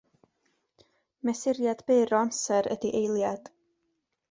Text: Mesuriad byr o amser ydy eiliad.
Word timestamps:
Mesuriad 1.29 1.85
byr 1.91 2.15
o 2.17 2.19
amser 2.23 2.71
ydy 2.77 2.95
eiliad. 3.03 3.55